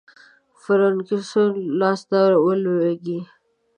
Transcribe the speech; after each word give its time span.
فرنګیانو 0.61 1.41
لاسته 1.79 2.19
ولوېږي. 2.45 3.19